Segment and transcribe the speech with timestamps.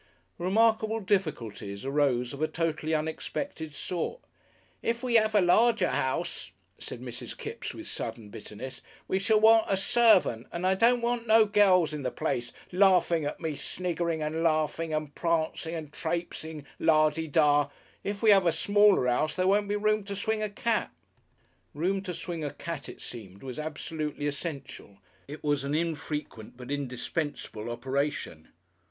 [0.39, 4.19] Remarkable difficulties arose of a totally unexpected sort.
[4.81, 7.37] "If we 'ave a larger 'ouse," said Mrs.
[7.37, 11.93] Kipps with sudden bitterness, "we shall want a servant, and I don't want no gells
[11.93, 17.69] in the place larfin' at me, sniggerin' and larfin' and prancin' and trapesin', lardy da!
[18.03, 20.91] If we 'ave a smaller 'ouse, there won't be room to swing a cat."
[21.75, 24.97] Room to swing a cat it seemed was absolutely essential.
[25.27, 28.47] It was an infrequent but indispensable operation.